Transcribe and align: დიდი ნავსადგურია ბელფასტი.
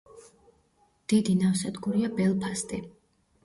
დიდი 1.13 1.37
ნავსადგურია 1.43 2.13
ბელფასტი. 2.19 2.85